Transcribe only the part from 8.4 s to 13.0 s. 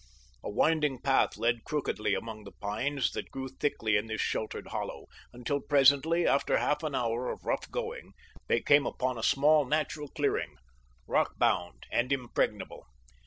they came upon a small natural clearing, rock bound and impregnable.